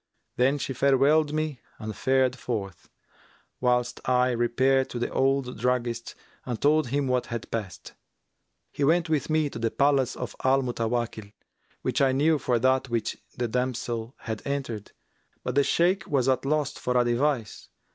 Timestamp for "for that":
12.39-12.89